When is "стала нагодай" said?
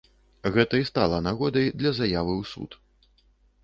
0.91-1.71